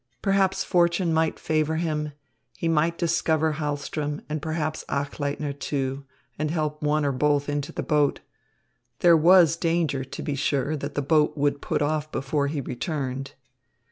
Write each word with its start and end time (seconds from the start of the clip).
Perhaps 0.23 0.63
fortune 0.63 1.13
might 1.13 1.37
favour 1.37 1.75
him; 1.75 2.13
he 2.57 2.67
might 2.67 2.97
discover 2.97 3.53
Hahlström 3.53 4.23
and 4.27 4.41
perhaps 4.41 4.83
Achleitner, 4.89 5.53
too, 5.53 6.05
and 6.39 6.49
help 6.49 6.81
one 6.81 7.05
or 7.05 7.11
both 7.11 7.47
into 7.47 7.71
the 7.71 7.83
boat. 7.83 8.19
There 9.01 9.15
was 9.15 9.55
danger, 9.55 10.03
to 10.03 10.23
be 10.23 10.33
sure, 10.33 10.75
that 10.75 10.95
the 10.95 11.03
boat 11.03 11.37
would 11.37 11.61
put 11.61 11.83
off 11.83 12.11
before 12.11 12.47
he 12.47 12.61
returned. 12.61 13.33